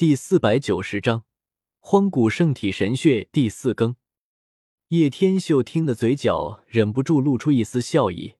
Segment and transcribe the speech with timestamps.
[0.00, 1.26] 第四百九十章
[1.78, 3.96] 荒古圣体神血第四更。
[4.88, 8.36] 叶天秀听得嘴角忍不住露出一丝笑意，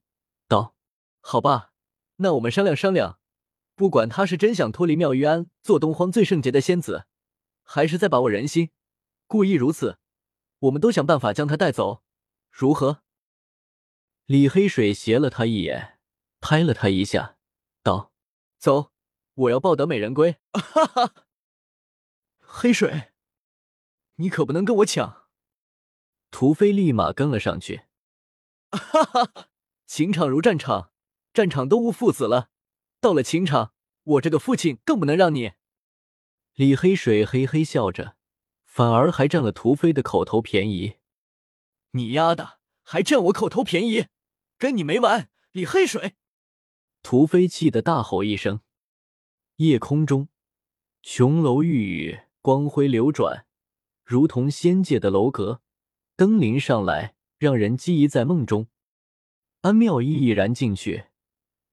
[0.48, 0.74] 道
[1.20, 1.74] ：“好吧，
[2.16, 3.18] 那我们商量商量，
[3.74, 7.04] 不管他是真想脱离妙玉庵做东荒最圣洁的仙子，
[7.62, 8.70] 还是在把握人心，
[9.26, 9.98] 故意如此，
[10.60, 12.02] 我们都想办法将他带走，
[12.50, 13.02] 如何？”
[14.24, 15.98] 李黑水斜了他一眼，
[16.40, 17.36] 拍了他一下，
[17.82, 18.14] 道
[18.56, 18.92] ：“走，
[19.34, 21.26] 我要抱得美人归。”哈哈，
[22.52, 23.12] 黑水，
[24.16, 25.28] 你可不能跟我抢！
[26.32, 27.84] 屠飞立马跟了上去。
[28.72, 29.48] 哈哈，
[29.86, 30.90] 情场如战场，
[31.32, 32.50] 战场都无父子了，
[33.00, 35.52] 到了情场，我这个父亲更不能让你。
[36.54, 38.16] 李黑水嘿嘿笑着，
[38.64, 40.96] 反而还占了屠飞的口头便宜。
[41.92, 44.08] 你丫的，还占我口头便宜！
[44.58, 46.16] 跟你没完，李黑水！
[47.00, 48.60] 屠飞气得大吼一声。
[49.56, 50.28] 夜空中，
[51.00, 53.44] 琼楼玉宇，光辉流转，
[54.02, 55.60] 如同仙界的楼阁，
[56.16, 58.68] 登临上来，让人记忆在梦中。
[59.60, 61.08] 安妙意毅然进去，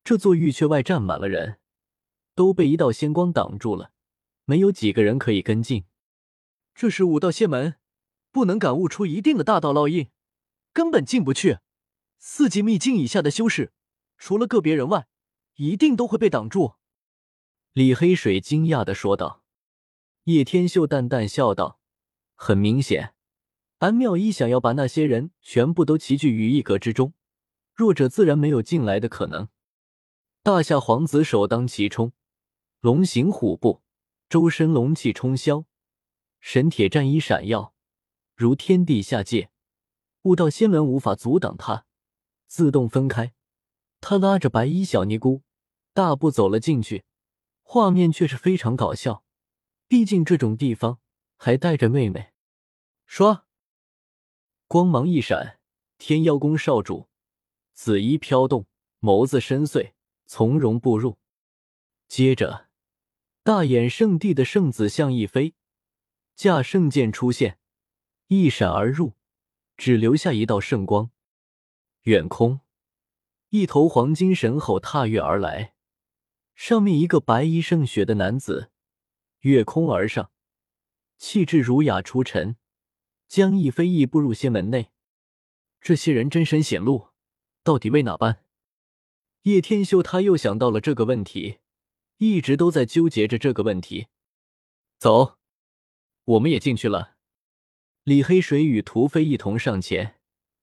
[0.03, 1.59] 这座玉阙外站满了人，
[2.35, 3.93] 都被一道仙光挡住了，
[4.43, 5.85] 没有几个人可以跟进。
[6.75, 7.75] 这是五道仙门，
[8.31, 10.09] 不能感悟出一定的大道烙印，
[10.73, 11.59] 根本进不去。
[12.19, 13.71] 四级秘境以下的修士，
[14.17, 15.07] 除了个别人外，
[15.55, 16.73] 一定都会被挡住。”
[17.71, 19.45] 李黑水惊讶的说道。
[20.27, 21.79] 叶天秀淡淡笑道
[22.35, 23.13] ：“很明显，
[23.77, 27.13] 安妙一想要把那些人全部都齐聚于一格之中，
[27.73, 29.47] 弱者自然没有进来的可能。”
[30.43, 32.11] 大夏皇子首当其冲，
[32.81, 33.81] 龙行虎步，
[34.27, 35.63] 周身龙气冲霄，
[36.41, 37.73] 神铁战衣闪耀，
[38.35, 39.49] 如天地下界，
[40.23, 41.85] 悟道仙门无法阻挡他。
[42.47, 43.31] 自动分开，
[44.01, 45.43] 他拉着白衣小尼姑，
[45.93, 47.05] 大步走了进去。
[47.63, 49.23] 画面却是非常搞笑，
[49.87, 50.99] 毕竟这种地方
[51.37, 52.33] 还带着妹妹。
[53.05, 53.45] 说，
[54.67, 55.59] 光芒一闪，
[55.97, 57.07] 天妖宫少主
[57.73, 58.67] 紫衣飘动，
[58.99, 59.93] 眸子深邃，
[60.25, 61.17] 从容步入。
[62.09, 62.67] 接着，
[63.43, 65.55] 大眼圣地的圣子向一飞，
[66.35, 67.59] 驾圣剑出现，
[68.27, 69.13] 一闪而入，
[69.77, 71.11] 只留下一道圣光。
[72.03, 72.59] 远空，
[73.49, 75.73] 一头黄金神猴踏跃而来，
[76.55, 78.71] 上面一个白衣胜雪的男子
[79.41, 80.31] 越空而上，
[81.17, 82.57] 气质儒雅出尘。
[83.27, 84.91] 江逸飞亦步入仙门内。
[85.81, 87.09] 这些人真身显露，
[87.63, 88.43] 到底为哪般？
[89.43, 91.59] 叶天秀他又想到了这个问题，
[92.17, 94.07] 一直都在纠结着这个问题。
[94.97, 95.37] 走，
[96.25, 97.15] 我们也进去了。
[98.03, 100.15] 李黑水与屠飞一同上前。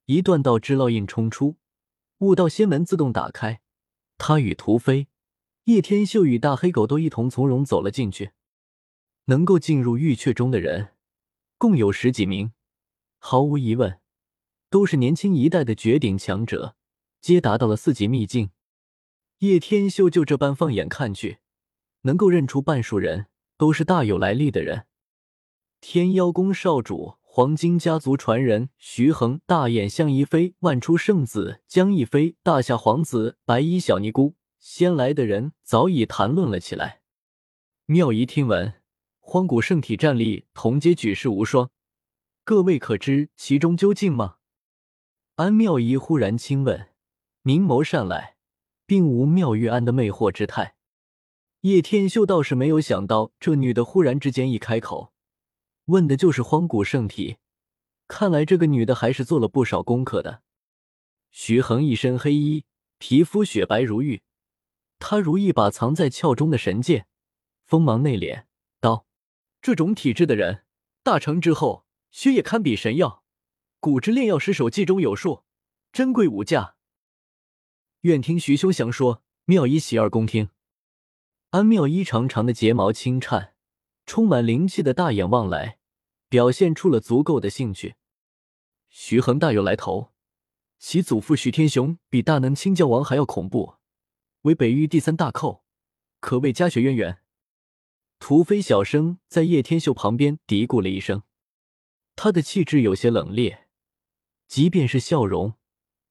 [0.07, 1.57] 一段道之烙印冲出，
[2.19, 3.63] 悟道仙门自动打开。
[4.19, 5.09] 他与屠飞、
[5.65, 8.33] 叶天秀与大黑狗都一同从容走了进去。
[9.27, 10.91] 能够进入玉阙中的人
[11.59, 12.53] 共有十几名，
[13.19, 13.99] 毫无疑问，
[14.71, 16.77] 都是年轻一代的绝顶强者，
[17.21, 18.51] 皆达到了四级秘境。
[19.39, 21.39] 叶天秀就这般放眼看去，
[22.03, 23.27] 能够认出半数人
[23.57, 24.87] 都是大有来历的人。
[25.81, 27.19] 天妖宫少主。
[27.37, 37.01] 黄金家族传人徐恒、大眼向一飞、万出圣子江一飞、大夏皇子白衣小尼姑，先来的人早已谈论了起来。
[37.87, 38.75] 妙仪听闻，
[39.27, 41.71] 荒古圣体战力同阶举世无双，
[42.45, 44.37] 各位可知其中究竟吗？
[45.37, 46.91] 安妙仪忽然轻问，
[47.41, 48.37] 明眸善睐，
[48.87, 50.77] 并无妙玉安的魅惑之态。
[51.63, 55.15] 叶天秀倒是没有想到，这女的忽然之间一开口。
[55.87, 57.39] 问的就是荒古圣体，
[58.07, 60.43] 看来这个女的还是做了不少功课的。
[61.31, 62.67] 徐恒一身黑衣，
[62.99, 64.23] 皮肤雪白如玉，
[64.99, 67.07] 他如一把藏在鞘中的神剑，
[67.65, 68.45] 锋芒内敛
[69.65, 70.67] ，：“这种体质的人，
[71.03, 73.25] 大成之后，血液堪比神药，
[73.81, 75.45] 古之炼药师手记中有数，
[75.91, 76.77] 珍贵无价。
[78.03, 80.51] 愿听徐修详说。”妙一洗耳恭听。
[81.51, 83.55] 安妙一长长的睫毛轻颤。
[84.05, 85.79] 充满灵气的大眼望来，
[86.29, 87.95] 表现出了足够的兴趣。
[88.91, 90.13] 徐恒大有来头，
[90.79, 93.77] 其祖父徐天雄比大能青教王还要恐怖，
[94.43, 95.65] 为北域第三大寇，
[96.21, 97.24] 可谓家学渊源。
[98.27, 101.25] 屠飞小声在叶天秀旁边嘀咕了一声，
[102.17, 103.59] 他的气质有些冷冽，
[104.49, 105.57] 即便是笑容，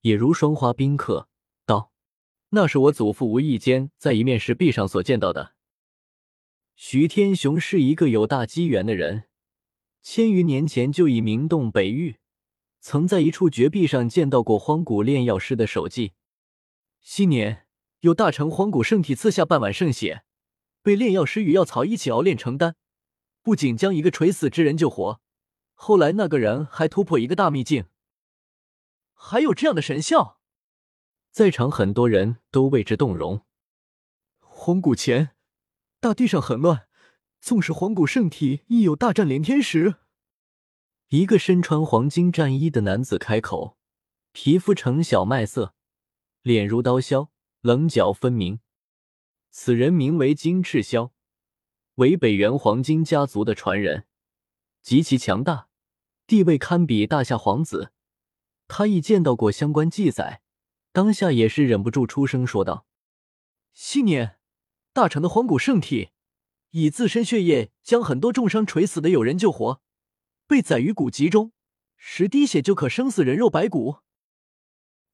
[0.01, 1.27] 也如霜花冰刻。
[1.65, 1.91] 道
[2.53, 5.55] ：“那是我祖父无意间在一面石壁上所见到的。”
[6.77, 9.23] 徐天雄是一个有大机缘的人，
[10.03, 12.17] 千余年前就已名动北域，
[12.79, 16.11] 曾在一处绝壁上见到过荒古炼药师的手迹。
[17.01, 17.65] 昔年
[18.01, 20.23] 有大成荒古圣体赐下半碗圣血，
[20.83, 22.75] 被炼药师与药草一起熬炼成丹，
[23.41, 25.21] 不仅将一个垂死之人救活，
[25.73, 27.85] 后来那个人还突破一个大秘境。
[29.13, 30.41] 还有这样的神效，
[31.31, 33.45] 在场很多人都为之动容。
[34.39, 35.31] 荒古前，
[36.01, 36.87] 大地上很乱，
[37.39, 39.95] 纵使荒古圣体亦有大战连天时。
[41.07, 43.77] 一个身穿黄金战衣的男子开口，
[44.33, 45.73] 皮肤呈小麦色，
[46.41, 47.29] 脸如刀削，
[47.61, 48.59] 棱角分明。
[49.55, 51.11] 此人名为金赤霄，
[51.95, 54.07] 为北元黄金家族的传人，
[54.81, 55.69] 极其强大，
[56.25, 57.91] 地位堪比大夏皇子。
[58.67, 60.41] 他亦见到过相关记载，
[60.91, 62.87] 当下也是忍不住出声说道
[63.73, 64.39] ：“信念，
[64.91, 66.09] 大成的荒古圣体，
[66.71, 69.83] 以自身血液将很多重伤垂死的友人救活。”
[70.47, 71.51] 被载于古籍中，
[71.95, 73.97] 十滴血就可生死人肉白骨。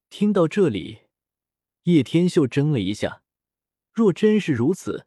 [0.10, 1.00] 听到这里，
[1.84, 3.22] 叶天秀怔了一下。
[4.00, 5.06] 若真是如此，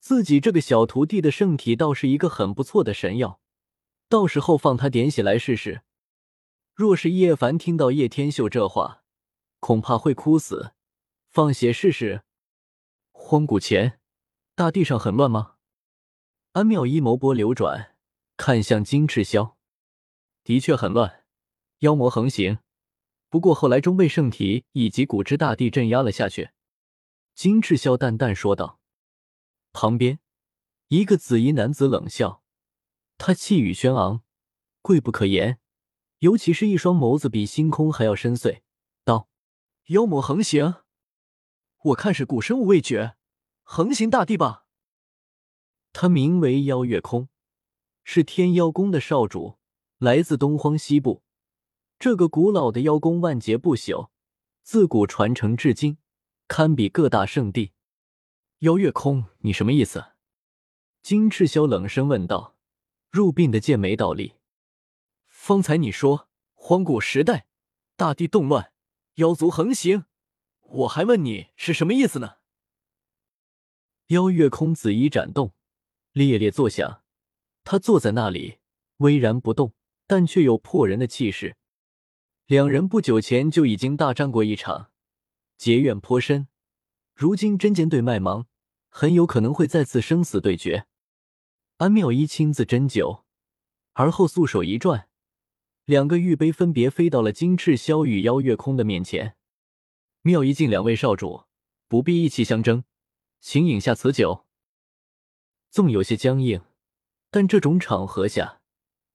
[0.00, 3.40] 自己这个小徒弟的圣体倒是一个很不错的神药，
[4.08, 5.82] 到时候放他点血来试试。
[6.74, 9.04] 若是叶凡听到叶天秀这话，
[9.60, 10.72] 恐怕会哭死。
[11.30, 12.24] 放血试试。
[13.12, 14.00] 荒古前，
[14.56, 15.54] 大地上很乱吗？
[16.50, 17.94] 安妙一眸波流转。
[18.36, 19.54] 看向金赤霄，
[20.42, 21.22] 的确很乱，
[21.78, 22.58] 妖魔横行。
[23.30, 26.50] 不过后来终被圣体以及古之大帝镇压了下去。
[27.36, 28.80] 金赤霄淡淡说道。
[29.74, 30.20] 旁边
[30.88, 32.42] 一个紫衣男子冷笑，
[33.18, 34.22] 他气宇轩昂，
[34.80, 35.58] 贵不可言，
[36.20, 38.62] 尤其是一双眸子比星空还要深邃，
[39.04, 39.28] 道
[39.88, 40.76] ：“妖魔横行，
[41.82, 43.16] 我看是古生物未绝，
[43.64, 44.64] 横行大地吧。”
[45.92, 47.28] 他名为妖月空。
[48.02, 49.58] 是天妖宫的少主，
[49.98, 51.22] 来自东荒西部。
[51.98, 54.08] 这个古老的妖宫万劫不朽，
[54.62, 55.98] 自古传承至今，
[56.48, 57.72] 堪比各大圣地。
[58.60, 60.12] 妖月空，你什么意思？
[61.02, 62.56] 金赤霄冷声问道。
[63.10, 64.34] 入病的剑眉倒立。
[65.26, 67.46] 方才你说荒古时代，
[67.96, 68.72] 大地动乱，
[69.14, 70.04] 妖族横行，
[70.60, 72.36] 我还问你是什么意思呢？
[74.08, 75.54] 妖月空紫衣展动，
[76.12, 77.02] 猎猎作响。
[77.64, 78.58] 他坐在那里，
[78.98, 79.72] 巍然不动，
[80.06, 81.56] 但却有破人的气势。
[82.46, 84.90] 两人不久前就已经大战过一场，
[85.56, 86.48] 结怨颇深。
[87.14, 88.46] 如今真剑对麦芒，
[88.88, 90.86] 很有可能会再次生死对决。
[91.78, 93.24] 安妙一亲自斟酒，
[93.92, 95.08] 而后素手一转，
[95.84, 99.36] 两个玉杯分别飞到了金翅霄与邀月空的面前。
[100.22, 101.44] 妙一敬两位少主，
[101.88, 102.84] 不必意气相争，
[103.40, 104.46] 请饮下此酒。
[105.70, 106.62] 纵有些僵硬。
[107.28, 108.62] 但这种场合下，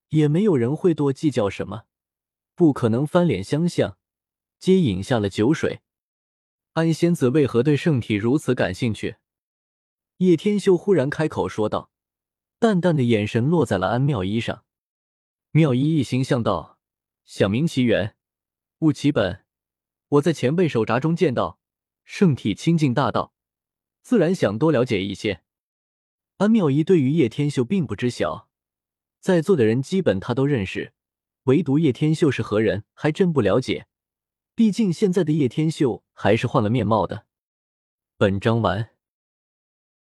[0.09, 1.85] 也没有人会多计较什么，
[2.53, 3.97] 不可能翻脸相向，
[4.59, 5.81] 皆饮下了酒水。
[6.73, 9.17] 安仙子为何对圣体如此感兴趣？
[10.19, 11.91] 叶天秀忽然开口说道，
[12.59, 14.63] 淡淡的眼神落在了安妙一上。
[15.51, 16.79] 妙一一心向道
[17.25, 18.15] ：“想明其源，
[18.79, 19.43] 悟其本。
[20.07, 21.59] 我在前辈手札中见到
[22.05, 23.33] 圣体清净大道，
[24.01, 25.43] 自然想多了解一些。”
[26.37, 28.47] 安妙一对于叶天秀并不知晓，
[29.19, 30.93] 在座的人基本他都认识，
[31.43, 33.87] 唯独叶天秀是何人还真不了解。
[34.55, 37.25] 毕竟现在的叶天秀还是换了面貌的。
[38.17, 38.90] 本章完。